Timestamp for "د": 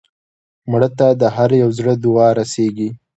1.21-1.23